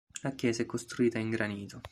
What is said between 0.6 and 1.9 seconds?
è costruita in granito.